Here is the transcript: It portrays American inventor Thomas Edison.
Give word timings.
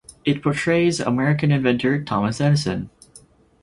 It 0.25 0.41
portrays 0.41 0.99
American 0.99 1.51
inventor 1.51 2.03
Thomas 2.03 2.41
Edison. 2.41 2.89